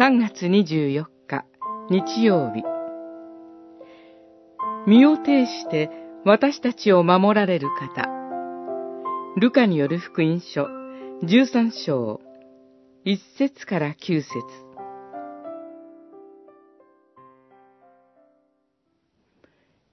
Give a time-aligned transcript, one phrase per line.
[0.00, 1.44] 3月24日
[1.90, 2.62] 日曜日
[4.86, 5.90] 身を挺して
[6.24, 8.08] 私たちを守られる方
[9.36, 10.68] ルカによる福音書
[11.22, 12.18] 13章
[13.04, 14.30] 1節から9節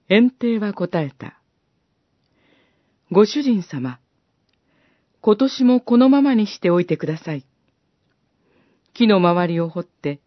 [0.08, 1.38] 園庭は答えた。
[3.10, 4.00] ご主人様、
[5.20, 7.44] 今年もこのままにしておいてください。
[8.98, 10.18] 木の周りを掘って、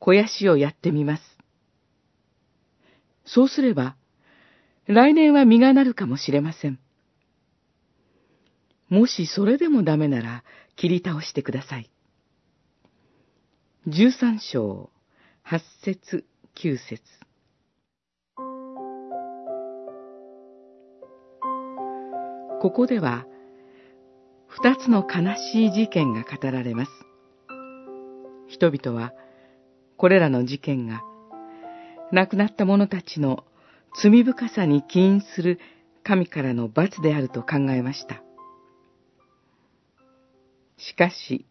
[0.00, 1.22] 肥やしをやってみます。
[3.26, 3.94] そうすれば、
[4.86, 6.78] 来年は実がなるかもしれません。
[8.88, 10.44] もしそれでもダメなら、
[10.76, 11.90] 切り倒してください。
[13.86, 14.88] 十三章、
[15.42, 16.24] 八節、
[16.54, 17.02] 九節。
[22.62, 23.26] ここでは、
[24.46, 26.90] 二つの悲しい事件が語られます。
[28.48, 29.12] 人々は、
[29.96, 31.02] これらの事件が、
[32.12, 33.44] 亡くなった者たちの
[34.02, 35.58] 罪深さに起因する
[36.02, 38.22] 神からの罰であると考えました。
[40.76, 41.46] しかし、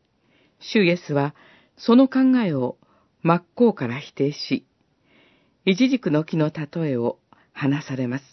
[0.60, 1.34] 主イエスは
[1.78, 2.78] その考えを
[3.22, 4.66] 真っ向から否定し、
[5.66, 7.20] イチジクの木の例えを
[7.54, 8.24] 話されます。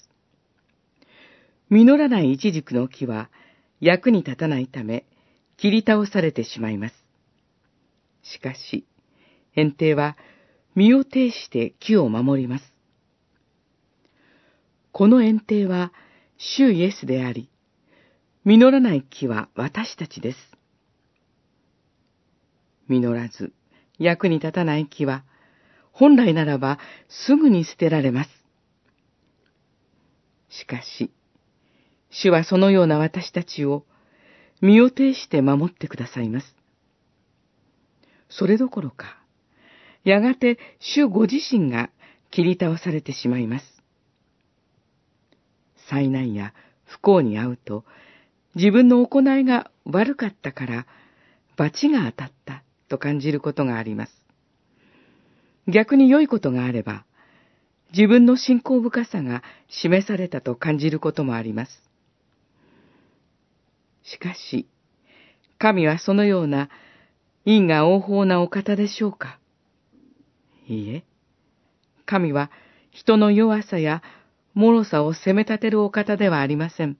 [1.70, 3.30] 実らないイチジクの木は
[3.80, 5.06] 役に立たないため
[5.56, 6.94] 切り倒されてしまいます。
[8.22, 8.86] しかし、
[9.54, 10.16] 園庭は
[10.74, 12.72] 身を挺して木を守ります。
[14.92, 15.92] この園庭は
[16.36, 17.48] 主イエスであり、
[18.44, 20.38] 実らない木は私たちです。
[22.88, 23.52] 実らず、
[23.98, 25.24] 役に立たない木は、
[25.92, 28.30] 本来ならばすぐに捨てられます。
[30.48, 31.12] しかし、
[32.10, 33.84] 主はそのような私たちを
[34.60, 36.59] 身を挺して守ってくださいます。
[38.30, 39.18] それどころか、
[40.04, 41.90] やがて主ご自身が
[42.30, 43.82] 切り倒されてしまいます。
[45.88, 46.54] 災難や
[46.84, 47.84] 不幸に遭うと、
[48.54, 50.86] 自分の行いが悪かったから
[51.56, 54.12] 罰が当たったと感じることがあります。
[55.68, 57.04] 逆に良いことがあれば、
[57.92, 61.90] 自分の信仰深さが示されたと感じることもあります。
[64.04, 64.68] しかし、
[65.58, 66.70] 神はそのような
[67.44, 69.38] 因果応報なお方でしょうか？
[70.68, 71.04] いいえ、
[72.06, 72.50] 神は
[72.90, 74.02] 人の弱さや
[74.54, 76.96] 脆さを責め立てるお方ではありません。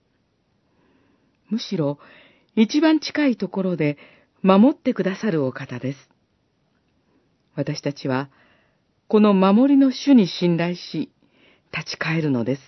[1.49, 1.99] むしろ、
[2.55, 3.97] 一番近いところで
[4.41, 6.09] 守ってくださるお方です。
[7.55, 8.29] 私たちは、
[9.07, 11.11] この守りの主に信頼し、
[11.71, 12.61] 立ち返るのです。